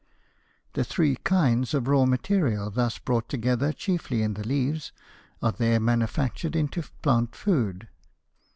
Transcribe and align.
The 0.73 0.83
three 0.83 1.15
kinds 1.17 1.75
of 1.75 1.87
raw 1.87 2.05
material 2.07 2.71
thus 2.71 2.97
brought 2.97 3.29
together 3.29 3.71
chiefly 3.71 4.23
in 4.23 4.33
the 4.33 4.41
leaves 4.43 4.91
are 5.43 5.51
there 5.51 5.79
manufactured 5.79 6.55
into 6.55 6.81
plant 7.03 7.35
food. 7.35 7.87